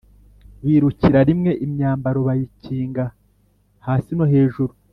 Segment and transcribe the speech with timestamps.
[0.65, 3.03] birukira rimwe imyambaro bayikinga
[3.85, 4.73] hasi no hejuru